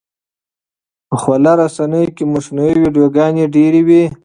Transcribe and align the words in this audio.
په 1.07 1.15
خواله 1.21 1.51
رسنیو 1.61 2.15
کې 2.15 2.23
مصنوعي 2.33 2.73
ویډیوګانې 2.81 3.45
ډېرې 3.55 3.81
دي. 3.89 4.03